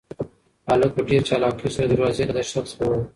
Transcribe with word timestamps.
هلک 0.69 0.91
په 0.95 1.01
ډېر 1.09 1.21
چالاکۍ 1.29 1.69
سره 1.75 1.87
د 1.87 1.89
دروازې 1.93 2.23
له 2.27 2.33
درشل 2.37 2.63
څخه 2.71 2.83
ووت. 2.85 3.01